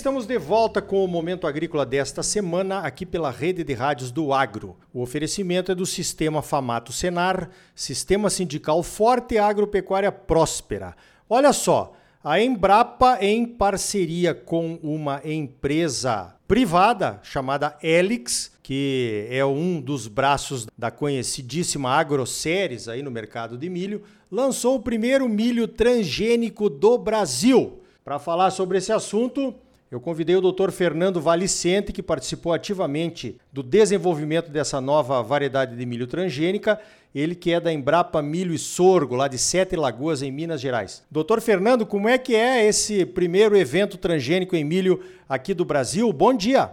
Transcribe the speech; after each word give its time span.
estamos 0.00 0.24
de 0.24 0.38
volta 0.38 0.80
com 0.80 1.04
o 1.04 1.06
Momento 1.06 1.46
Agrícola 1.46 1.84
desta 1.84 2.22
semana, 2.22 2.78
aqui 2.78 3.04
pela 3.04 3.30
rede 3.30 3.62
de 3.62 3.74
rádios 3.74 4.10
do 4.10 4.32
Agro. 4.32 4.74
O 4.94 5.02
oferecimento 5.02 5.70
é 5.70 5.74
do 5.74 5.84
Sistema 5.84 6.40
Famato 6.40 6.90
Senar, 6.90 7.50
Sistema 7.74 8.30
Sindical 8.30 8.82
Forte 8.82 9.34
e 9.34 9.38
Agropecuária 9.38 10.10
Próspera. 10.10 10.96
Olha 11.28 11.52
só, 11.52 11.92
a 12.24 12.40
Embrapa, 12.40 13.18
em 13.20 13.44
parceria 13.44 14.32
com 14.32 14.78
uma 14.82 15.20
empresa 15.22 16.34
privada 16.48 17.20
chamada 17.22 17.76
Helix, 17.82 18.52
que 18.62 19.26
é 19.28 19.44
um 19.44 19.82
dos 19.82 20.08
braços 20.08 20.66
da 20.78 20.90
conhecidíssima 20.90 21.90
AgroSéries 21.90 22.88
aí 22.88 23.02
no 23.02 23.10
mercado 23.10 23.58
de 23.58 23.68
milho, 23.68 24.02
lançou 24.32 24.76
o 24.76 24.82
primeiro 24.82 25.28
milho 25.28 25.68
transgênico 25.68 26.70
do 26.70 26.96
Brasil. 26.96 27.82
Para 28.02 28.18
falar 28.18 28.50
sobre 28.50 28.78
esse 28.78 28.90
assunto, 28.90 29.54
eu 29.90 30.00
convidei 30.00 30.36
o 30.36 30.40
Dr. 30.40 30.70
Fernando 30.70 31.20
Valicente, 31.20 31.92
que 31.92 32.00
participou 32.00 32.52
ativamente 32.52 33.36
do 33.52 33.60
desenvolvimento 33.60 34.48
dessa 34.48 34.80
nova 34.80 35.20
variedade 35.20 35.76
de 35.76 35.84
milho 35.84 36.06
transgênica, 36.06 36.80
ele 37.12 37.34
que 37.34 37.52
é 37.52 37.58
da 37.58 37.72
Embrapa 37.72 38.22
Milho 38.22 38.54
e 38.54 38.58
Sorgo, 38.58 39.16
lá 39.16 39.26
de 39.26 39.36
Sete 39.36 39.74
Lagoas, 39.74 40.22
em 40.22 40.30
Minas 40.30 40.60
Gerais. 40.60 41.04
Doutor 41.10 41.40
Fernando, 41.40 41.84
como 41.84 42.08
é 42.08 42.16
que 42.18 42.36
é 42.36 42.64
esse 42.64 43.04
primeiro 43.04 43.56
evento 43.56 43.98
transgênico 43.98 44.54
em 44.54 44.62
milho 44.62 45.02
aqui 45.28 45.52
do 45.52 45.64
Brasil? 45.64 46.12
Bom 46.12 46.32
dia! 46.32 46.70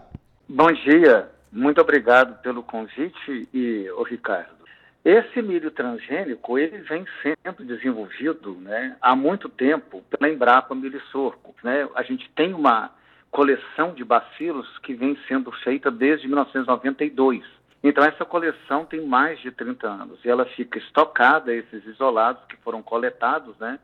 Bom 0.48 0.72
dia, 0.72 1.28
muito 1.52 1.82
obrigado 1.82 2.40
pelo 2.44 2.62
convite 2.62 3.50
e, 3.52 3.90
o 3.98 4.04
Ricardo, 4.04 4.56
esse 5.04 5.42
milho 5.42 5.72
transgênico 5.72 6.60
ele 6.60 6.78
vem 6.84 7.04
sendo 7.24 7.66
desenvolvido 7.66 8.54
né, 8.62 8.96
há 9.02 9.16
muito 9.16 9.50
tempo 9.50 10.04
pela 10.08 10.32
Embrapa 10.32 10.76
Milho 10.76 11.00
e 11.00 11.12
Sorgo. 11.12 11.56
Né? 11.64 11.88
A 11.96 12.04
gente 12.04 12.30
tem 12.36 12.54
uma 12.54 12.92
coleção 13.32 13.94
de 13.94 14.04
bacilos 14.04 14.78
que 14.80 14.94
vem 14.94 15.18
sendo 15.28 15.52
feita 15.52 15.92
desde 15.92 16.28
1992. 16.28 17.44
Então, 17.84 18.04
essa 18.04 18.26
coleção 18.26 18.86
tem 18.86 19.06
mais 19.06 19.40
de 19.40 19.52
30 19.52 19.88
anos 19.88 20.24
e 20.26 20.30
ela 20.30 20.46
fica 20.46 20.80
estocada, 20.80 21.54
esses 21.54 21.86
isolados 21.86 22.44
que 22.46 22.58
foram 22.58 22.82
coletados, 22.82 23.56
né, 23.60 23.80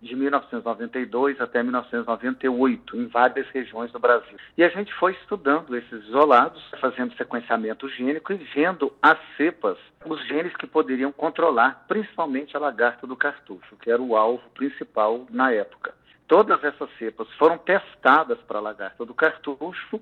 de 0.00 0.14
1992 0.14 1.40
até 1.40 1.62
1998, 1.62 2.96
em 2.96 3.06
várias 3.06 3.48
regiões 3.48 3.90
do 3.90 3.98
Brasil. 3.98 4.36
E 4.56 4.62
a 4.62 4.68
gente 4.68 4.92
foi 4.94 5.12
estudando 5.12 5.76
esses 5.76 6.04
isolados, 6.04 6.62
fazendo 6.80 7.16
sequenciamento 7.16 7.88
gênico 7.88 8.32
e 8.32 8.36
vendo 8.54 8.92
as 9.02 9.18
cepas, 9.36 9.76
os 10.04 10.24
genes 10.26 10.54
que 10.56 10.66
poderiam 10.66 11.10
controlar, 11.10 11.84
principalmente 11.88 12.56
a 12.56 12.60
lagarta 12.60 13.06
do 13.06 13.16
cartucho, 13.16 13.76
que 13.80 13.90
era 13.90 14.00
o 14.00 14.16
alvo 14.16 14.42
principal 14.50 15.26
na 15.30 15.52
época. 15.52 15.97
Todas 16.28 16.62
essas 16.62 16.90
cepas 16.98 17.26
foram 17.38 17.56
testadas 17.56 18.38
para 18.46 18.58
a 18.58 18.62
lagarta 18.62 19.04
do 19.04 19.14
cartucho 19.14 19.98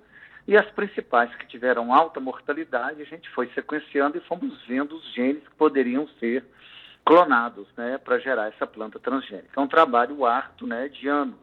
e 0.47 0.57
as 0.57 0.69
principais 0.73 1.33
que 1.37 1.47
tiveram 1.47 1.95
alta 1.95 2.19
mortalidade, 2.19 3.01
a 3.01 3.05
gente 3.05 3.31
foi 3.31 3.49
sequenciando 3.55 4.19
e 4.19 4.21
fomos 4.23 4.61
vendo 4.67 4.97
os 4.97 5.15
genes 5.15 5.43
que 5.45 5.55
poderiam 5.57 6.09
ser 6.19 6.45
clonados 7.05 7.69
né, 7.77 7.97
para 7.99 8.19
gerar 8.19 8.49
essa 8.49 8.67
planta 8.67 8.99
transgênica. 8.99 9.51
É 9.57 9.61
um 9.61 9.69
trabalho 9.69 10.27
árduo 10.27 10.67
né, 10.67 10.89
de 10.89 11.09
anos, 11.09 11.39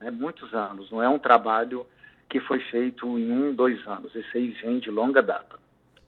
né, 0.00 0.10
muitos 0.10 0.52
anos, 0.54 0.90
não 0.90 1.02
é 1.02 1.08
um 1.08 1.18
trabalho 1.18 1.86
que 2.28 2.40
foi 2.40 2.60
feito 2.60 3.06
em 3.18 3.30
um, 3.30 3.54
dois 3.54 3.86
anos. 3.86 4.14
Esse 4.16 4.38
aí 4.38 4.48
vem 4.62 4.78
de 4.78 4.90
longa 4.90 5.22
data. 5.22 5.56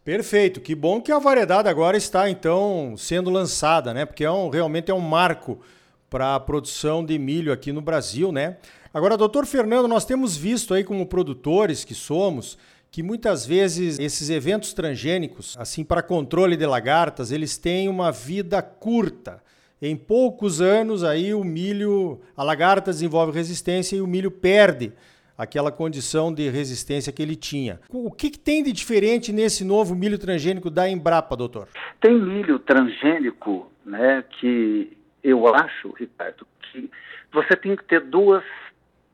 Perfeito, 0.02 0.62
que 0.62 0.74
bom 0.74 1.02
que 1.02 1.12
a 1.12 1.18
variedade 1.18 1.68
agora 1.68 1.96
está 1.96 2.30
então 2.30 2.94
sendo 2.96 3.28
lançada, 3.28 3.92
né? 3.92 4.06
Porque 4.06 4.24
é 4.24 4.30
um, 4.30 4.48
realmente 4.48 4.90
é 4.90 4.94
um 4.94 5.00
marco 5.00 5.62
para 6.10 6.34
a 6.34 6.40
produção 6.40 7.04
de 7.04 7.18
milho 7.18 7.52
aqui 7.52 7.72
no 7.72 7.80
Brasil, 7.80 8.32
né? 8.32 8.56
Agora, 8.92 9.16
doutor 9.16 9.44
Fernando, 9.46 9.86
nós 9.86 10.04
temos 10.04 10.36
visto 10.36 10.72
aí 10.72 10.82
como 10.82 11.06
produtores 11.06 11.84
que 11.84 11.94
somos 11.94 12.58
que 12.90 13.02
muitas 13.02 13.46
vezes 13.46 13.98
esses 13.98 14.30
eventos 14.30 14.72
transgênicos, 14.72 15.56
assim 15.58 15.84
para 15.84 16.02
controle 16.02 16.56
de 16.56 16.66
lagartas, 16.66 17.30
eles 17.30 17.58
têm 17.58 17.88
uma 17.88 18.10
vida 18.10 18.62
curta. 18.62 19.42
Em 19.80 19.94
poucos 19.94 20.60
anos 20.60 21.04
aí 21.04 21.34
o 21.34 21.44
milho, 21.44 22.20
a 22.36 22.42
lagarta 22.42 22.90
desenvolve 22.90 23.32
resistência 23.32 23.96
e 23.96 24.00
o 24.00 24.06
milho 24.06 24.30
perde 24.30 24.92
aquela 25.36 25.70
condição 25.70 26.34
de 26.34 26.48
resistência 26.48 27.12
que 27.12 27.22
ele 27.22 27.36
tinha. 27.36 27.78
O 27.88 28.10
que, 28.10 28.30
que, 28.30 28.38
tem 28.38 28.64
de 28.64 28.72
diferente 28.72 29.32
nesse 29.32 29.64
novo 29.64 29.94
milho 29.94 30.18
transgênico 30.18 30.68
da 30.68 30.90
Embrapa, 30.90 31.36
doutor? 31.36 31.68
Tem 32.00 32.12
milho 32.20 32.58
transgênico, 32.58 33.70
né, 33.86 34.24
que 34.40 34.97
eu 35.22 35.46
acho, 35.54 35.92
Ricardo, 35.92 36.46
que 36.60 36.90
você 37.32 37.56
tem 37.56 37.76
que 37.76 37.84
ter 37.84 38.00
duas 38.00 38.44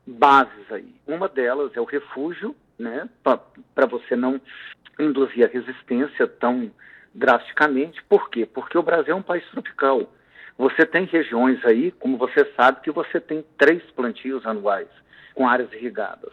bases 0.05 0.71
aí. 0.71 0.93
Uma 1.07 1.27
delas 1.27 1.75
é 1.75 1.81
o 1.81 1.85
refúgio, 1.85 2.55
né, 2.77 3.09
para 3.23 3.85
você 3.85 4.15
não 4.15 4.39
induzir 4.99 5.45
a 5.45 5.51
resistência 5.51 6.27
tão 6.27 6.71
drasticamente. 7.13 8.03
Por 8.03 8.29
quê? 8.29 8.45
Porque 8.45 8.77
o 8.77 8.83
Brasil 8.83 9.13
é 9.13 9.17
um 9.17 9.23
país 9.23 9.45
tropical. 9.49 10.13
Você 10.57 10.85
tem 10.85 11.05
regiões 11.05 11.63
aí, 11.65 11.91
como 11.91 12.17
você 12.17 12.45
sabe, 12.55 12.81
que 12.81 12.91
você 12.91 13.19
tem 13.19 13.43
três 13.57 13.83
plantios 13.91 14.45
anuais 14.45 14.87
com 15.33 15.47
áreas 15.47 15.71
irrigadas. 15.73 16.31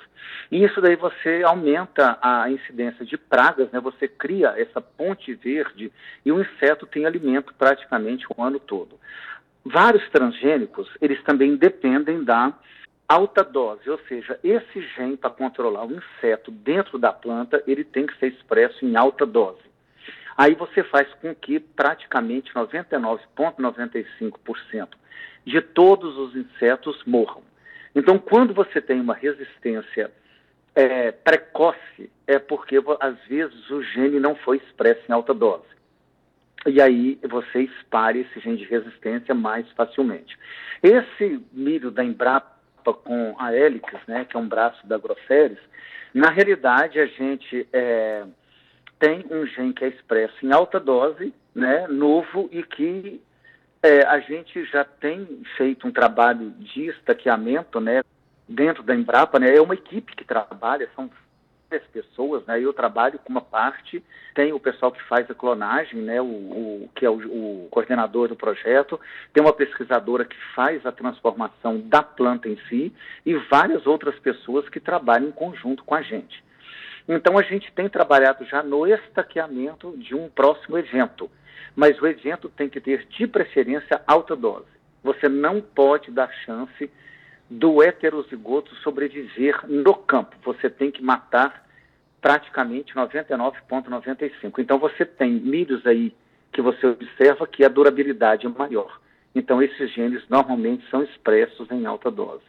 E 0.51 0.63
isso 0.65 0.81
daí 0.81 0.95
você 0.95 1.43
aumenta 1.45 2.17
a 2.23 2.49
incidência 2.49 3.05
de 3.05 3.19
pragas, 3.19 3.69
né? 3.73 3.81
Você 3.81 4.07
cria 4.07 4.55
essa 4.57 4.81
ponte 4.81 5.35
verde 5.35 5.93
e 6.25 6.31
o 6.31 6.41
inseto 6.41 6.87
tem 6.87 7.05
alimento 7.05 7.53
praticamente 7.55 8.25
o 8.29 8.41
ano 8.41 8.61
todo. 8.61 8.99
Vários 9.65 10.09
transgênicos, 10.11 10.89
eles 11.01 11.23
também 11.23 11.55
dependem 11.57 12.25
da 12.25 12.53
alta 13.09 13.45
dose, 13.45 13.89
ou 13.89 13.99
seja, 14.09 14.37
esse 14.43 14.83
gene 14.97 15.17
para 15.17 15.31
controlar 15.31 15.87
o 15.87 15.93
inseto 15.93 16.51
dentro 16.51 16.99
da 16.99 17.13
planta, 17.13 17.63
ele 17.67 17.85
tem 17.85 18.07
que 18.07 18.19
ser 18.19 18.27
expresso 18.29 18.85
em 18.85 18.97
alta 18.97 19.25
dose. 19.25 19.63
Aí 20.37 20.55
você 20.55 20.83
faz 20.83 21.07
com 21.15 21.35
que 21.35 21.59
praticamente 21.61 22.53
99,95% 22.55 24.89
de 25.45 25.61
todos 25.61 26.17
os 26.17 26.35
insetos 26.35 27.05
morram. 27.05 27.43
Então, 27.95 28.19
quando 28.19 28.55
você 28.55 28.81
tem 28.81 28.99
uma 29.01 29.15
resistência 29.15 30.11
é, 30.75 31.13
precoce, 31.13 32.11
é 32.27 32.39
porque 32.39 32.83
às 32.99 33.19
vezes 33.27 33.71
o 33.71 33.83
gene 33.83 34.19
não 34.19 34.35
foi 34.35 34.57
expresso 34.57 35.03
em 35.09 35.13
alta 35.13 35.35
dose 35.35 35.71
e 36.67 36.81
aí 36.81 37.19
você 37.29 37.63
espalha 37.63 38.21
esse 38.21 38.41
gene 38.41 38.57
de 38.57 38.65
resistência 38.65 39.35
mais 39.35 39.69
facilmente. 39.73 40.39
Esse 40.83 41.45
milho 41.53 41.91
da 41.91 42.05
Embrapa 42.05 42.53
com 43.05 43.35
a 43.39 43.55
Helix, 43.55 43.93
né, 44.07 44.25
que 44.25 44.37
é 44.37 44.41
um 44.41 44.49
braço 44.49 44.87
da 44.87 44.99
Grosseries, 44.99 45.59
na 46.15 46.31
realidade 46.31 47.01
a 47.01 47.07
gente 47.07 47.67
é, 47.73 48.25
tem 48.99 49.25
um 49.31 49.47
gene 49.47 49.73
que 49.73 49.85
é 49.85 49.89
expresso 49.89 50.35
em 50.45 50.53
alta 50.53 50.79
dose, 50.79 51.33
né, 51.55 51.87
novo, 51.89 52.49
e 52.53 52.63
que 52.63 53.21
é, 53.83 54.05
a 54.07 54.21
gente 54.21 54.65
já 54.67 54.85
tem 54.85 55.43
feito 55.57 55.87
um 55.87 55.93
trabalho 55.93 56.51
de 56.59 56.87
estaqueamento 56.89 57.81
né, 57.81 58.03
dentro 58.49 58.83
da 58.83 58.95
Embrapa, 58.95 59.39
né, 59.39 59.57
é 59.57 59.61
uma 59.61 59.75
equipe 59.75 60.15
que 60.15 60.25
trabalha, 60.25 60.89
são 60.95 61.11
várias 61.73 61.85
pessoas, 61.87 62.45
né? 62.45 62.61
Eu 62.61 62.73
trabalho 62.73 63.19
com 63.19 63.31
uma 63.31 63.41
parte, 63.41 64.05
tem 64.35 64.53
o 64.53 64.61
pessoal 64.61 64.93
que 64.93 65.03
faz 65.05 65.31
a 65.31 65.35
clonagem, 65.35 66.01
né? 66.03 66.21
O, 66.21 66.25
o 66.25 66.91
que 66.95 67.07
é 67.07 67.11
o, 67.11 67.15
o, 67.15 67.69
coordenador 67.71 68.29
do 68.29 68.37
projeto, 68.37 69.01
tem 69.33 69.43
uma 69.43 69.55
pesquisadora 69.55 70.25
que 70.25 70.37
faz 70.55 70.85
a 70.85 70.93
transformação 70.93 71.81
da 71.81 72.03
planta 72.03 72.49
em 72.49 72.59
si 72.69 72.93
e 73.25 73.35
várias 73.51 73.87
outras 73.87 74.19
pessoas 74.19 74.69
que 74.69 74.79
trabalham 74.79 75.29
em 75.29 75.33
conjunto 75.33 75.83
com 75.85 75.95
a 75.95 76.03
gente. 76.03 76.45
Então 77.09 77.39
a 77.39 77.43
gente 77.43 77.73
tem 77.73 77.89
trabalhado 77.89 78.45
já 78.45 78.63
no 78.63 78.87
estaqueamento 78.87 79.97
de 79.97 80.15
um 80.15 80.29
próximo 80.29 80.77
evento, 80.79 81.31
mas 81.75 82.01
o 82.01 82.07
evento 82.07 82.49
tem 82.51 82.69
que 82.69 82.81
ter 82.81 83.07
de 83.07 83.27
preferência 83.27 84.03
alta 84.07 84.37
dose. 84.37 84.71
Você 85.03 85.29
não 85.29 85.61
pode 85.61 86.11
dar 86.11 86.31
chance 86.45 86.91
do 87.53 87.83
heterozigoto 87.83 88.75
sobreviver 88.77 89.61
no 89.69 89.95
campo. 89.95 90.35
Você 90.45 90.71
tem 90.71 90.91
que 90.91 91.03
matar 91.03 91.67
praticamente 92.21 92.95
99,95. 92.95 94.59
Então 94.59 94.79
você 94.79 95.05
tem 95.05 95.33
milhos 95.33 95.87
aí 95.87 96.15
que 96.53 96.63
você 96.63 96.87
observa 96.87 97.47
que 97.47 97.65
a 97.65 97.69
durabilidade 97.69 98.47
é 98.47 98.49
maior. 98.49 99.01
Então 99.35 99.63
esses 99.63 99.93
genes 99.93 100.23
normalmente 100.29 100.89
são 100.91 101.03
expressos 101.03 101.71
em 101.71 101.85
alta 101.85 102.11
dose. 102.11 102.45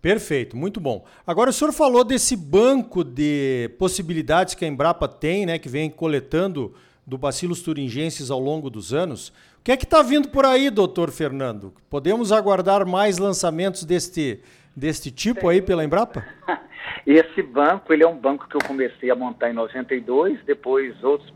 Perfeito, 0.00 0.56
muito 0.56 0.78
bom. 0.78 1.04
Agora 1.26 1.50
o 1.50 1.52
senhor 1.52 1.72
falou 1.72 2.04
desse 2.04 2.36
banco 2.36 3.02
de 3.02 3.70
possibilidades 3.78 4.54
que 4.54 4.64
a 4.64 4.68
Embrapa 4.68 5.08
tem, 5.08 5.46
né, 5.46 5.58
que 5.58 5.68
vem 5.68 5.90
coletando 5.90 6.74
do 7.08 7.16
Bacillus 7.16 7.62
thuringiensis 7.62 8.30
ao 8.30 8.38
longo 8.38 8.68
dos 8.68 8.92
anos. 8.92 9.30
O 9.60 9.64
que 9.64 9.72
é 9.72 9.76
que 9.78 9.84
está 9.84 10.02
vindo 10.02 10.28
por 10.28 10.44
aí, 10.44 10.68
doutor 10.68 11.10
Fernando? 11.10 11.72
Podemos 11.88 12.32
aguardar 12.32 12.86
mais 12.86 13.16
lançamentos 13.16 13.82
deste, 13.82 14.42
deste 14.76 15.10
tipo 15.10 15.48
aí 15.48 15.62
pela 15.62 15.82
Embrapa? 15.82 16.22
Esse 17.06 17.42
banco, 17.42 17.94
ele 17.94 18.04
é 18.04 18.06
um 18.06 18.18
banco 18.18 18.46
que 18.46 18.54
eu 18.54 18.60
comecei 18.60 19.10
a 19.10 19.14
montar 19.14 19.48
em 19.48 19.54
92, 19.54 20.38
depois 20.44 21.02
outros, 21.02 21.32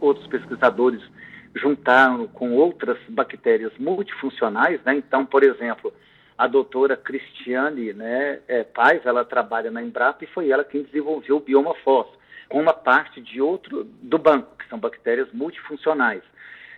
outros 0.00 0.26
pesquisadores 0.26 1.02
juntaram 1.54 2.26
com 2.26 2.52
outras 2.52 2.96
bactérias 3.10 3.72
multifuncionais, 3.78 4.80
né? 4.84 4.94
Então, 4.94 5.26
por 5.26 5.42
exemplo, 5.42 5.92
a 6.38 6.46
doutora 6.46 6.96
Cristiane 6.96 7.92
né, 7.92 8.40
é, 8.48 8.64
Paz, 8.64 9.04
ela 9.04 9.22
trabalha 9.22 9.70
na 9.70 9.82
Embrapa 9.82 10.24
e 10.24 10.28
foi 10.28 10.48
ela 10.48 10.64
quem 10.64 10.82
desenvolveu 10.82 11.36
o 11.36 11.40
bioma 11.40 11.74
FOS, 11.84 12.06
com 12.50 12.60
uma 12.60 12.74
parte 12.74 13.20
de 13.20 13.40
outro 13.40 13.84
do 13.84 14.18
banco, 14.18 14.56
que 14.58 14.68
são 14.68 14.78
bactérias 14.78 15.28
multifuncionais. 15.32 16.22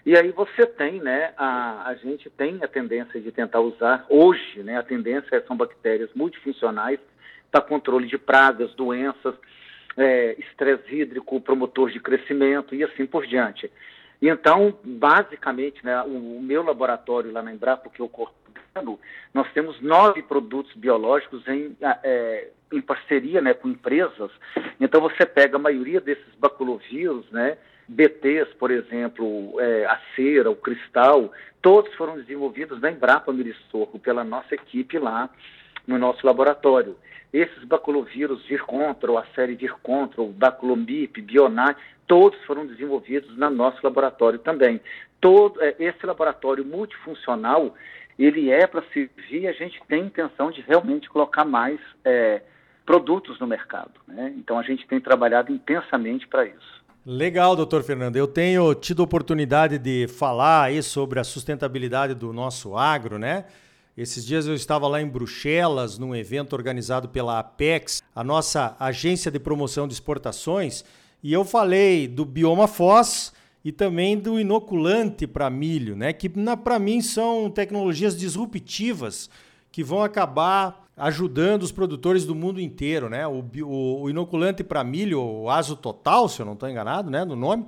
E 0.04 0.16
aí 0.16 0.30
você 0.30 0.66
tem, 0.66 1.00
né, 1.00 1.32
a, 1.36 1.88
a 1.88 1.94
gente 1.94 2.28
tem 2.28 2.62
a 2.62 2.68
tendência 2.68 3.20
de 3.20 3.32
tentar 3.32 3.60
usar, 3.60 4.04
hoje, 4.08 4.62
né, 4.62 4.76
a 4.76 4.82
tendência 4.82 5.42
são 5.46 5.56
bactérias 5.56 6.10
multifuncionais 6.14 7.00
para 7.50 7.62
controle 7.62 8.06
de 8.06 8.18
pragas, 8.18 8.74
doenças, 8.74 9.34
é, 9.96 10.36
estresse 10.38 10.94
hídrico, 10.94 11.40
promotor 11.40 11.90
de 11.90 12.00
crescimento 12.00 12.74
e 12.74 12.84
assim 12.84 13.06
por 13.06 13.26
diante. 13.26 13.70
Então, 14.20 14.78
basicamente, 14.84 15.84
né, 15.84 16.02
o, 16.02 16.36
o 16.36 16.42
meu 16.42 16.62
laboratório 16.62 17.32
lá 17.32 17.42
na 17.42 17.52
Embrapa, 17.52 17.88
que 17.88 18.00
eu 18.00 18.10
coordeno, 18.72 18.98
nós 19.34 19.50
temos 19.52 19.80
nove 19.80 20.22
produtos 20.22 20.72
biológicos 20.74 21.46
em, 21.46 21.76
é, 22.02 22.48
em 22.72 22.80
parceria 22.80 23.40
né, 23.40 23.54
com 23.54 23.68
empresas. 23.68 24.30
Então, 24.80 25.00
você 25.00 25.26
pega 25.26 25.56
a 25.56 25.60
maioria 25.60 26.00
desses 26.00 26.34
baculovírus, 26.38 27.30
né, 27.30 27.58
BTs, 27.88 28.54
por 28.58 28.70
exemplo, 28.70 29.60
é, 29.60 29.84
a 29.86 30.00
cera, 30.16 30.50
o 30.50 30.56
cristal, 30.56 31.32
todos 31.60 31.92
foram 31.94 32.16
desenvolvidos 32.16 32.80
na 32.80 32.90
Embrapa 32.90 33.32
Miristorco 33.32 33.98
pela 33.98 34.24
nossa 34.24 34.54
equipe 34.54 34.98
lá 34.98 35.28
no 35.86 35.98
nosso 35.98 36.24
laboratório. 36.26 36.96
Esses 37.32 37.64
baculovírus 37.64 38.44
Vircontrol, 38.46 39.18
a 39.18 39.26
série 39.34 39.54
Vircontrol, 39.54 40.28
Baculomip, 40.28 41.20
Bionat, 41.20 41.78
todos 42.06 42.38
foram 42.44 42.66
desenvolvidos 42.66 43.36
no 43.36 43.50
nosso 43.50 43.78
laboratório 43.82 44.38
também. 44.38 44.80
Todo 45.20 45.62
é, 45.62 45.74
esse 45.78 46.04
laboratório 46.04 46.64
multifuncional, 46.64 47.74
ele 48.18 48.50
é 48.50 48.66
para 48.66 48.82
servir, 48.92 49.46
a 49.46 49.52
gente 49.52 49.80
tem 49.88 50.06
intenção 50.06 50.50
de 50.50 50.60
realmente 50.60 51.08
colocar 51.08 51.44
mais 51.44 51.80
é, 52.04 52.42
produtos 52.84 53.38
no 53.40 53.46
mercado. 53.46 53.92
Né? 54.06 54.34
Então 54.36 54.58
a 54.58 54.62
gente 54.62 54.86
tem 54.86 55.00
trabalhado 55.00 55.52
intensamente 55.52 56.26
para 56.26 56.44
isso. 56.46 56.82
Legal, 57.04 57.56
doutor 57.56 57.82
Fernando. 57.82 58.16
Eu 58.16 58.28
tenho 58.28 58.74
tido 58.74 59.00
oportunidade 59.00 59.76
de 59.76 60.06
falar 60.06 60.64
aí 60.64 60.82
sobre 60.82 61.18
a 61.18 61.24
sustentabilidade 61.24 62.14
do 62.14 62.32
nosso 62.32 62.76
agro, 62.76 63.18
né? 63.18 63.44
Esses 63.96 64.24
dias 64.24 64.46
eu 64.46 64.54
estava 64.54 64.86
lá 64.86 65.02
em 65.02 65.08
Bruxelas, 65.08 65.98
num 65.98 66.14
evento 66.14 66.54
organizado 66.54 67.08
pela 67.08 67.40
Apex, 67.40 68.02
a 68.14 68.22
nossa 68.22 68.76
agência 68.78 69.30
de 69.30 69.38
promoção 69.38 69.86
de 69.86 69.92
exportações, 69.92 70.84
e 71.22 71.32
eu 71.32 71.44
falei 71.44 72.08
do 72.08 72.24
bioma 72.24 72.66
FOS 72.66 73.32
e 73.64 73.70
também 73.70 74.18
do 74.18 74.40
inoculante 74.40 75.26
para 75.26 75.48
milho, 75.48 75.94
né? 75.94 76.12
Que 76.12 76.28
para 76.62 76.78
mim 76.78 77.00
são 77.00 77.50
tecnologias 77.50 78.16
disruptivas 78.16 79.30
que 79.70 79.84
vão 79.84 80.02
acabar 80.02 80.88
ajudando 80.96 81.62
os 81.62 81.72
produtores 81.72 82.24
do 82.24 82.34
mundo 82.34 82.60
inteiro, 82.60 83.08
né? 83.08 83.26
O, 83.26 83.44
o, 83.64 84.02
o 84.02 84.10
inoculante 84.10 84.62
para 84.62 84.84
milho, 84.84 85.20
o 85.20 85.50
Aso 85.50 85.76
Total, 85.76 86.28
se 86.28 86.40
eu 86.40 86.46
não 86.46 86.52
estou 86.52 86.68
enganado, 86.68 87.10
né, 87.10 87.24
no 87.24 87.36
nome, 87.36 87.66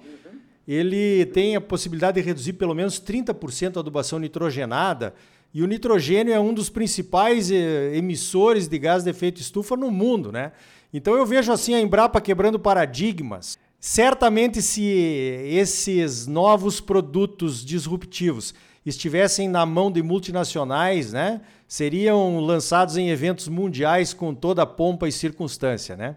ele 0.67 1.27
tem 1.27 1.57
a 1.57 1.61
possibilidade 1.61 2.21
de 2.21 2.27
reduzir 2.27 2.55
pelo 2.55 2.75
menos 2.75 3.01
30% 3.01 3.77
a 3.77 3.81
adubação 3.81 4.19
nitrogenada. 4.19 5.15
E 5.53 5.63
o 5.63 5.67
nitrogênio 5.67 6.35
é 6.35 6.41
um 6.41 6.53
dos 6.53 6.69
principais 6.69 7.51
eh, 7.51 7.97
emissores 7.97 8.67
de 8.67 8.79
gás 8.79 9.05
de 9.05 9.11
efeito 9.11 9.41
estufa 9.41 9.77
no 9.77 9.91
mundo, 9.91 10.33
né? 10.33 10.53
Então 10.93 11.15
eu 11.15 11.25
vejo 11.25 11.53
assim 11.53 11.75
a 11.75 11.81
Embrapa 11.81 12.21
quebrando 12.21 12.59
paradigmas. 12.59 13.59
Certamente 13.87 14.63
se 14.63 14.83
esses 14.83 16.27
novos 16.27 16.81
produtos 16.81 17.63
disruptivos 17.63 18.55
estivessem 18.85 19.47
na 19.47 19.67
mão 19.67 19.93
de 19.93 20.03
multinacionais, 20.03 21.13
né, 21.13 21.43
seriam 21.69 22.41
lançados 22.41 22.97
em 22.97 23.11
eventos 23.11 23.47
mundiais 23.47 24.15
com 24.15 24.35
toda 24.35 24.63
a 24.63 24.67
pompa 24.67 25.07
e 25.07 25.13
circunstância, 25.13 25.97
né? 25.97 26.17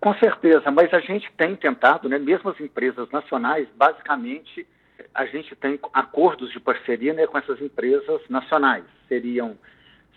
Com 0.00 0.14
certeza, 0.14 0.70
mas 0.70 0.94
a 0.94 1.00
gente 1.00 1.28
tem 1.36 1.56
tentado, 1.56 2.08
né, 2.08 2.20
mesmo 2.20 2.50
as 2.50 2.60
empresas 2.60 3.10
nacionais, 3.10 3.66
basicamente 3.76 4.64
a 5.12 5.26
gente 5.26 5.56
tem 5.56 5.76
acordos 5.92 6.52
de 6.52 6.60
parceria 6.60 7.12
né, 7.14 7.26
com 7.26 7.36
essas 7.36 7.60
empresas 7.60 8.20
nacionais. 8.30 8.84
Seriam 9.08 9.58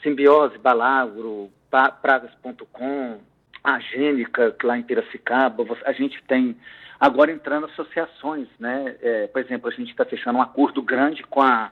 Simbiose, 0.04 0.60
Balagro, 0.60 1.50
Pragas.com, 1.72 3.18
a 3.64 3.80
Gênica, 3.80 4.56
lá 4.64 4.78
em 4.78 4.84
Piracicaba. 4.84 5.66
A 5.86 5.92
gente 5.92 6.22
tem 6.24 6.58
agora 7.00 7.32
entrando 7.32 7.66
associações, 7.66 8.48
né? 8.60 8.96
É, 9.02 9.28
por 9.28 9.42
exemplo, 9.42 9.70
a 9.70 9.74
gente 9.74 9.92
está 9.92 10.06
fechando 10.06 10.40
um 10.40 10.42
acordo 10.42 10.82
grande 10.82 11.24
com 11.24 11.42
a 11.42 11.72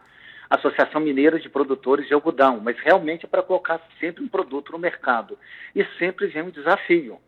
Associação 0.49 0.99
Mineira 0.99 1.39
de 1.39 1.47
Produtores 1.47 2.07
de 2.07 2.13
Algodão, 2.13 2.59
mas 2.59 2.77
realmente 2.79 3.25
é 3.25 3.29
para 3.29 3.43
colocar 3.43 3.79
sempre 3.99 4.23
um 4.23 4.27
produto 4.27 4.71
no 4.71 4.79
mercado. 4.79 5.37
E 5.75 5.85
sempre 5.99 6.27
vem 6.27 6.43
um 6.43 6.49
desafio. 6.49 7.19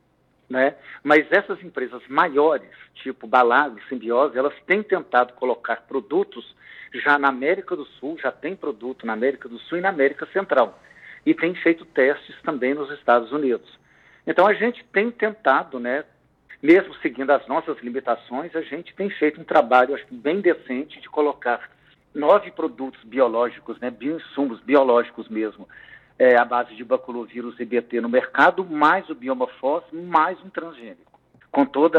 Né? 0.49 0.75
Mas 1.03 1.31
essas 1.31 1.63
empresas 1.63 2.01
maiores, 2.09 2.69
tipo 2.95 3.25
Balago, 3.25 3.79
Simbiose, 3.87 4.37
elas 4.37 4.53
têm 4.65 4.83
tentado 4.83 5.33
colocar 5.33 5.83
produtos 5.87 6.55
já 6.93 7.17
na 7.17 7.29
América 7.29 7.75
do 7.75 7.85
Sul, 7.85 8.17
já 8.21 8.31
tem 8.31 8.55
produto 8.55 9.05
na 9.05 9.13
América 9.13 9.47
do 9.47 9.57
Sul 9.59 9.77
e 9.77 9.81
na 9.81 9.89
América 9.89 10.25
Central. 10.33 10.77
E 11.25 11.33
tem 11.33 11.55
feito 11.55 11.85
testes 11.85 12.35
também 12.41 12.73
nos 12.73 12.91
Estados 12.91 13.31
Unidos. 13.31 13.79
Então 14.25 14.47
a 14.47 14.53
gente 14.53 14.83
tem 14.85 15.09
tentado, 15.12 15.79
né, 15.79 16.03
mesmo 16.62 16.94
seguindo 16.95 17.31
as 17.31 17.45
nossas 17.47 17.79
limitações, 17.79 18.56
a 18.56 18.62
gente 18.62 18.94
tem 18.95 19.09
feito 19.09 19.41
um 19.41 19.44
trabalho, 19.44 19.95
acho 19.95 20.06
bem 20.12 20.41
decente, 20.41 21.01
de 21.01 21.09
colocar 21.09 21.69
nove 22.13 22.51
produtos 22.51 23.03
biológicos, 23.03 23.79
né, 23.79 23.89
bioinsumos 23.89 24.59
biológicos 24.62 25.27
mesmo, 25.27 25.68
é, 26.19 26.38
à 26.38 26.45
base 26.45 26.75
de 26.75 26.83
baculovírus 26.83 27.59
e 27.59 27.65
BT 27.65 28.01
no 28.01 28.09
mercado, 28.09 28.63
mais 28.63 29.09
o 29.09 29.15
bioma 29.15 29.47
FOS, 29.59 29.83
mais 29.91 30.39
um 30.44 30.50
transgênico. 30.50 31.19
Com 31.51 31.65
todo 31.65 31.97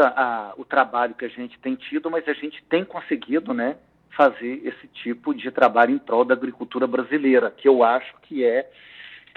o 0.57 0.65
trabalho 0.65 1.13
que 1.13 1.25
a 1.25 1.29
gente 1.29 1.59
tem 1.59 1.75
tido, 1.75 2.09
mas 2.09 2.27
a 2.27 2.33
gente 2.33 2.63
tem 2.69 2.85
conseguido 2.85 3.53
né, 3.53 3.75
fazer 4.15 4.61
esse 4.63 4.87
tipo 4.87 5.33
de 5.33 5.51
trabalho 5.51 5.91
em 5.91 5.97
prol 5.97 6.23
da 6.23 6.33
agricultura 6.33 6.87
brasileira, 6.87 7.51
que 7.51 7.67
eu 7.67 7.83
acho 7.83 8.15
que 8.21 8.43
é 8.43 8.69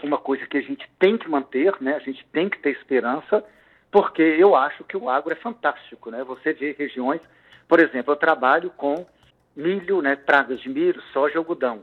uma 0.05 0.19
coisa 0.19 0.47
que 0.47 0.59
a 0.59 0.63
gente 0.63 0.89
tem 0.99 1.17
que 1.17 1.29
manter, 1.29 1.75
né, 1.81 1.95
a 1.95 2.01
gente 2.01 2.25
tem 2.33 2.49
que 2.49 2.59
ter 2.59 2.71
esperança, 2.71 3.45
porque 3.91 4.23
eu 4.23 4.55
acho 4.55 4.85
que 4.85 4.97
o 4.97 5.09
agro 5.09 5.33
é 5.33 5.37
fantástico. 5.37 6.11
Né? 6.11 6.23
Você 6.25 6.53
vê 6.53 6.75
regiões, 6.79 7.21
por 7.69 7.81
exemplo, 7.81 8.13
eu 8.13 8.17
trabalho 8.17 8.71
com 8.71 9.07
milho, 9.55 10.03
né, 10.03 10.17
pragas 10.17 10.61
de 10.61 10.69
milho, 10.69 11.01
soja 11.13 11.37
e 11.37 11.39
algodão. 11.39 11.83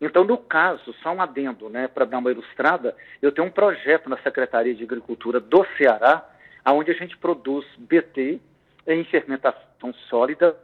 Então, 0.00 0.24
no 0.24 0.36
caso, 0.36 0.92
só 1.00 1.12
um 1.12 1.22
adendo, 1.22 1.70
né, 1.70 1.86
para 1.86 2.04
dar 2.04 2.18
uma 2.18 2.32
ilustrada, 2.32 2.96
eu 3.20 3.30
tenho 3.30 3.46
um 3.46 3.50
projeto 3.52 4.10
na 4.10 4.16
Secretaria 4.18 4.74
de 4.74 4.82
Agricultura 4.82 5.38
do 5.38 5.64
Ceará, 5.76 6.28
onde 6.66 6.90
a 6.90 6.94
gente 6.94 7.16
produz 7.16 7.64
BT 7.78 8.40
em 8.86 9.04
fermentação 9.04 9.94
sólida, 10.08 10.56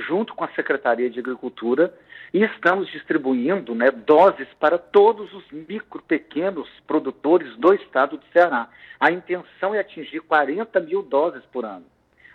junto 0.00 0.34
com 0.34 0.44
a 0.44 0.48
Secretaria 0.48 1.10
de 1.10 1.18
Agricultura, 1.18 1.94
e 2.32 2.42
estamos 2.42 2.90
distribuindo 2.90 3.74
né, 3.74 3.90
doses 3.90 4.48
para 4.58 4.78
todos 4.78 5.32
os 5.32 5.44
micro, 5.50 6.02
pequenos 6.02 6.68
produtores 6.86 7.56
do 7.56 7.72
estado 7.72 8.16
do 8.16 8.24
Ceará. 8.32 8.68
A 8.98 9.10
intenção 9.10 9.74
é 9.74 9.80
atingir 9.80 10.20
40 10.20 10.80
mil 10.80 11.02
doses 11.02 11.44
por 11.52 11.64
ano. 11.64 11.86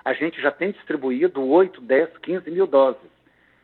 A 0.04 0.14
gente 0.14 0.42
já 0.42 0.52
tem 0.52 0.72
distribuído 0.72 1.44
8, 1.44 1.82
10, 1.82 2.18
15 2.18 2.52
mil 2.52 2.66
doses. 2.66 3.12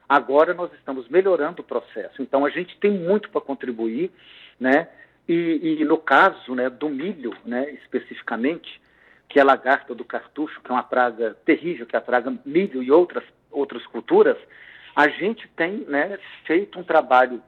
Agora 0.07 0.53
nós 0.53 0.71
estamos 0.73 1.07
melhorando 1.09 1.61
o 1.61 1.65
processo. 1.65 2.21
Então 2.21 2.45
a 2.45 2.49
gente 2.49 2.77
tem 2.77 2.91
muito 2.91 3.29
para 3.29 3.41
contribuir, 3.41 4.11
né? 4.59 4.87
E, 5.27 5.79
e, 5.81 5.85
no 5.85 5.97
caso 5.97 6.55
né, 6.55 6.69
do 6.69 6.87
milho, 6.87 7.35
né, 7.43 7.69
especificamente, 7.71 8.81
que 9.27 9.39
é 9.39 9.41
a 9.41 9.45
lagarta 9.45 9.93
do 9.93 10.05
cartucho, 10.05 10.61
que 10.61 10.71
é 10.71 10.73
uma 10.73 10.83
praga 10.83 11.35
terrível, 11.43 11.85
que 11.85 11.97
atraga 11.97 12.33
milho 12.45 12.81
e 12.81 12.89
outras, 12.89 13.25
outras 13.51 13.85
culturas, 13.87 14.37
a 14.95 15.07
gente 15.07 15.47
tem 15.55 15.85
né, 15.87 16.17
feito 16.45 16.79
um 16.79 16.83
trabalho 16.83 17.41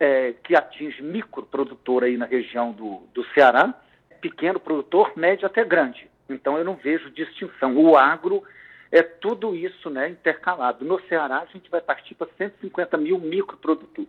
é, 0.00 0.34
que 0.44 0.56
atinge 0.56 1.02
microprodutor 1.02 2.04
aí 2.04 2.16
na 2.16 2.26
região 2.26 2.72
do, 2.72 3.02
do 3.14 3.24
Ceará, 3.34 3.74
pequeno 4.20 4.58
produtor, 4.58 5.12
médio 5.16 5.46
até 5.46 5.64
grande. 5.64 6.08
Então 6.28 6.58
eu 6.58 6.64
não 6.64 6.74
vejo 6.74 7.10
distinção. 7.10 7.76
O 7.76 7.96
agro 7.96 8.42
é 8.90 9.02
tudo 9.02 9.54
isso 9.54 9.88
né, 9.90 10.10
intercalado. 10.10 10.84
No 10.84 11.00
Ceará, 11.08 11.38
a 11.38 11.46
gente 11.46 11.70
vai 11.70 11.80
partir 11.80 12.14
para 12.14 12.28
150 12.36 12.96
mil 12.96 13.18
microprodutores. 13.18 14.08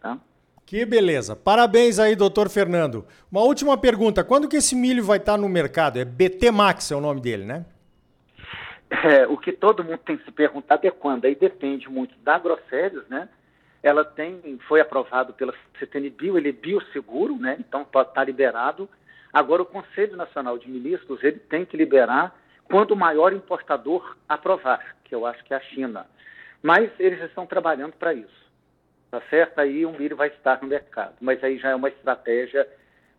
Tá? 0.00 0.18
Que 0.64 0.84
beleza. 0.84 1.34
Parabéns 1.34 1.98
aí, 1.98 2.14
doutor 2.14 2.48
Fernando. 2.48 3.04
Uma 3.30 3.42
última 3.42 3.76
pergunta. 3.76 4.22
Quando 4.22 4.48
que 4.48 4.56
esse 4.56 4.74
milho 4.76 5.02
vai 5.02 5.18
estar 5.18 5.36
no 5.36 5.48
mercado? 5.48 5.98
É 5.98 6.04
BT 6.04 6.50
Max 6.50 6.90
é 6.90 6.96
o 6.96 7.00
nome 7.00 7.20
dele, 7.20 7.44
né? 7.44 7.64
É, 8.90 9.24
o 9.26 9.36
que 9.36 9.52
todo 9.52 9.84
mundo 9.84 9.98
tem 9.98 10.18
se 10.18 10.32
perguntado 10.32 10.84
é 10.86 10.90
quando. 10.90 11.24
Aí 11.24 11.34
depende 11.34 11.88
muito 11.88 12.18
da 12.18 12.38
Grosséries, 12.38 13.06
né? 13.08 13.28
Ela 13.82 14.04
tem, 14.04 14.58
foi 14.68 14.80
aprovado 14.80 15.32
pela 15.32 15.54
CTNBio, 15.78 16.36
ele 16.36 16.50
é 16.50 16.52
bioseguro, 16.52 17.36
né? 17.36 17.56
Então 17.60 17.84
pode 17.84 18.08
estar 18.08 18.24
liberado. 18.24 18.88
Agora 19.32 19.62
o 19.62 19.66
Conselho 19.66 20.16
Nacional 20.16 20.58
de 20.58 20.68
Ministros, 20.68 21.22
ele 21.22 21.38
tem 21.38 21.64
que 21.64 21.76
liberar 21.76 22.36
quando 22.64 22.90
o 22.90 22.96
maior 22.96 23.32
importador 23.32 24.16
aprovar, 24.28 24.96
que 25.04 25.14
eu 25.14 25.24
acho 25.24 25.42
que 25.44 25.54
é 25.54 25.56
a 25.56 25.60
China. 25.60 26.06
Mas 26.62 26.90
eles 26.98 27.20
estão 27.22 27.46
trabalhando 27.46 27.92
para 27.92 28.12
isso. 28.12 28.50
tá 29.10 29.20
certo? 29.30 29.60
Aí 29.60 29.86
o 29.86 29.92
milho 29.92 30.16
vai 30.16 30.28
estar 30.28 30.60
no 30.60 30.68
mercado. 30.68 31.14
Mas 31.20 31.42
aí 31.42 31.58
já 31.58 31.70
é 31.70 31.74
uma 31.74 31.88
estratégia 31.88 32.68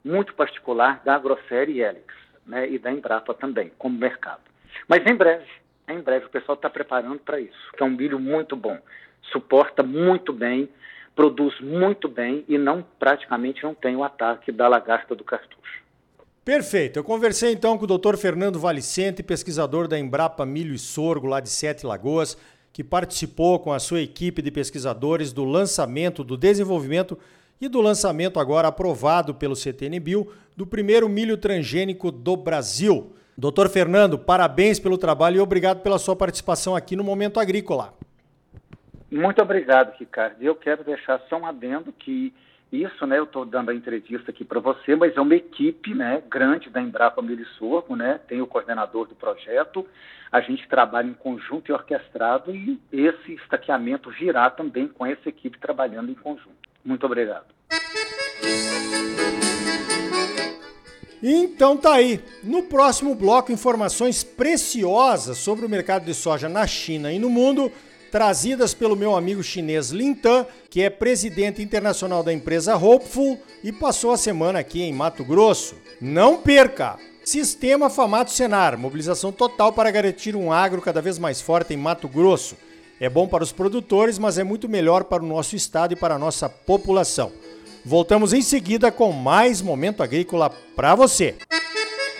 muito 0.03 0.33
particular 0.35 1.01
da 1.03 1.15
Agrofere 1.15 1.71
e 1.71 1.81
Helix, 1.81 2.13
né? 2.45 2.69
E 2.69 2.77
da 2.77 2.91
Embrapa 2.91 3.33
também, 3.33 3.71
como 3.77 3.97
mercado. 3.97 4.50
Mas 4.87 5.05
em 5.05 5.15
breve, 5.15 5.45
em 5.87 5.99
breve, 5.99 6.25
o 6.25 6.29
pessoal 6.29 6.55
está 6.55 6.69
preparando 6.69 7.19
para 7.19 7.39
isso, 7.39 7.71
que 7.75 7.83
é 7.83 7.85
um 7.85 7.89
milho 7.89 8.19
muito 8.19 8.55
bom, 8.55 8.77
suporta 9.31 9.83
muito 9.83 10.31
bem, 10.33 10.69
produz 11.15 11.59
muito 11.59 12.07
bem 12.07 12.45
e 12.47 12.57
não 12.57 12.85
praticamente 12.99 13.63
não 13.63 13.73
tem 13.73 13.95
o 13.95 14.03
ataque 14.03 14.51
da 14.51 14.67
lagarta 14.67 15.15
do 15.15 15.23
cartucho. 15.23 15.81
Perfeito. 16.43 16.97
Eu 16.97 17.03
conversei 17.03 17.51
então 17.51 17.77
com 17.77 17.85
o 17.85 17.97
Dr. 17.97 18.17
Fernando 18.17 18.59
Valicente, 18.59 19.21
pesquisador 19.21 19.87
da 19.87 19.99
Embrapa 19.99 20.43
Milho 20.45 20.73
e 20.73 20.79
Sorgo, 20.79 21.27
lá 21.27 21.39
de 21.39 21.49
Sete 21.49 21.85
Lagoas, 21.85 22.35
que 22.73 22.83
participou 22.83 23.59
com 23.59 23.71
a 23.71 23.79
sua 23.79 24.01
equipe 24.01 24.41
de 24.41 24.49
pesquisadores 24.49 25.31
do 25.31 25.43
lançamento, 25.43 26.23
do 26.23 26.35
desenvolvimento 26.35 27.17
e 27.59 27.67
do 27.67 27.79
lançamento 27.79 28.39
agora 28.39 28.69
aprovado 28.69 29.35
pelo 29.35 29.55
CTNBio 29.55 30.31
do 30.57 30.65
primeiro 30.65 31.07
milho 31.07 31.37
transgênico 31.37 32.11
do 32.11 32.35
Brasil. 32.35 33.13
Doutor 33.37 33.69
Fernando, 33.69 34.19
parabéns 34.19 34.79
pelo 34.79 34.97
trabalho 34.97 35.37
e 35.37 35.39
obrigado 35.39 35.81
pela 35.81 35.97
sua 35.97 36.15
participação 36.15 36.75
aqui 36.75 36.95
no 36.95 37.03
Momento 37.03 37.39
Agrícola. 37.39 37.93
Muito 39.11 39.41
obrigado, 39.41 39.97
Ricardo. 39.97 40.41
Eu 40.41 40.55
quero 40.55 40.83
deixar 40.83 41.19
só 41.29 41.37
um 41.37 41.45
adendo 41.45 41.91
que 41.91 42.33
isso, 42.71 43.05
né, 43.05 43.19
eu 43.19 43.25
estou 43.25 43.45
dando 43.45 43.69
a 43.69 43.75
entrevista 43.75 44.31
aqui 44.31 44.45
para 44.45 44.59
você, 44.61 44.95
mas 44.95 45.15
é 45.17 45.19
uma 45.19 45.35
equipe, 45.35 45.93
né, 45.93 46.23
grande 46.29 46.69
da 46.69 46.81
Embrapa 46.81 47.21
Milho 47.21 47.45
Sorgo, 47.57 47.97
né, 47.97 48.19
tem 48.29 48.41
o 48.41 48.47
coordenador 48.47 49.07
do 49.07 49.15
projeto, 49.15 49.85
a 50.31 50.39
gente 50.39 50.65
trabalha 50.69 51.07
em 51.07 51.13
conjunto 51.13 51.69
e 51.69 51.73
orquestrado 51.73 52.55
e 52.55 52.79
esse 52.89 53.33
estaqueamento 53.33 54.09
virá 54.11 54.49
também 54.49 54.87
com 54.87 55.05
essa 55.05 55.27
equipe 55.27 55.59
trabalhando 55.59 56.09
em 56.09 56.15
conjunto. 56.15 56.55
Muito 56.85 57.05
obrigado. 57.05 57.47
Então 61.21 61.77
tá 61.77 61.93
aí. 61.93 62.19
No 62.43 62.63
próximo 62.63 63.13
bloco, 63.13 63.51
informações 63.51 64.23
preciosas 64.23 65.37
sobre 65.37 65.65
o 65.65 65.69
mercado 65.69 66.05
de 66.05 66.13
soja 66.13 66.49
na 66.49 66.65
China 66.65 67.11
e 67.11 67.19
no 67.19 67.29
mundo 67.29 67.71
trazidas 68.11 68.73
pelo 68.73 68.95
meu 68.95 69.15
amigo 69.15 69.41
chinês 69.41 69.89
Lin 69.89 70.13
Tan, 70.13 70.45
que 70.69 70.81
é 70.81 70.89
presidente 70.89 71.61
internacional 71.61 72.21
da 72.21 72.33
empresa 72.33 72.75
Hopeful 72.75 73.39
e 73.63 73.71
passou 73.71 74.11
a 74.11 74.17
semana 74.17 74.59
aqui 74.59 74.81
em 74.81 74.91
Mato 74.91 75.23
Grosso. 75.23 75.75
Não 75.99 76.37
perca! 76.37 76.99
Sistema 77.23 77.89
Famato 77.89 78.31
Senar, 78.31 78.77
mobilização 78.77 79.31
total 79.31 79.71
para 79.71 79.91
garantir 79.91 80.35
um 80.35 80.51
agro 80.51 80.81
cada 80.81 81.01
vez 81.01 81.19
mais 81.19 81.39
forte 81.39 81.73
em 81.73 81.77
Mato 81.77 82.09
Grosso. 82.09 82.57
É 82.99 83.09
bom 83.09 83.27
para 83.27 83.43
os 83.43 83.51
produtores, 83.51 84.19
mas 84.19 84.37
é 84.37 84.43
muito 84.43 84.67
melhor 84.67 85.05
para 85.05 85.23
o 85.23 85.27
nosso 85.27 85.55
estado 85.55 85.93
e 85.93 85.95
para 85.95 86.15
a 86.15 86.19
nossa 86.19 86.49
população. 86.49 87.31
Voltamos 87.83 88.33
em 88.33 88.41
seguida 88.41 88.91
com 88.91 89.11
mais 89.11 89.61
momento 89.61 90.03
agrícola 90.03 90.49
para 90.75 90.95
você. 90.95 91.35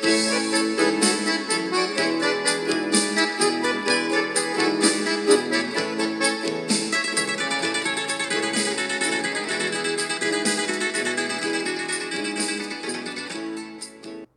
Música 0.04 0.61